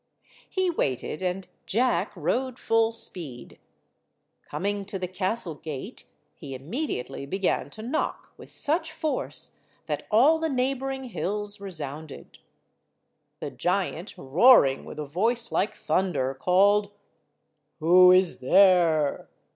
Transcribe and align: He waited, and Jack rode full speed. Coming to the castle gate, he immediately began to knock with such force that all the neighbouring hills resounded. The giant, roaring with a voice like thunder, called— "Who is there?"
He 0.49 0.71
waited, 0.71 1.21
and 1.21 1.47
Jack 1.67 2.11
rode 2.15 2.57
full 2.57 2.91
speed. 2.91 3.59
Coming 4.49 4.83
to 4.85 4.97
the 4.97 5.07
castle 5.07 5.53
gate, 5.53 6.05
he 6.33 6.55
immediately 6.55 7.27
began 7.27 7.69
to 7.69 7.83
knock 7.83 8.31
with 8.35 8.51
such 8.51 8.91
force 8.91 9.59
that 9.85 10.07
all 10.09 10.39
the 10.39 10.49
neighbouring 10.49 11.03
hills 11.03 11.59
resounded. 11.61 12.39
The 13.41 13.51
giant, 13.51 14.15
roaring 14.17 14.85
with 14.85 14.97
a 14.97 15.05
voice 15.05 15.51
like 15.51 15.75
thunder, 15.75 16.33
called— 16.33 16.91
"Who 17.77 18.11
is 18.11 18.39
there?" 18.39 19.29